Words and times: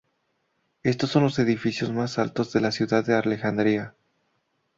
Estos 0.81 1.11
son 1.11 1.21
los 1.21 1.37
edificios 1.37 1.91
más 1.91 2.17
altos 2.17 2.51
de 2.53 2.61
la 2.61 2.71
ciudad 2.71 3.05
de 3.05 3.13
Alejandría. 3.13 3.93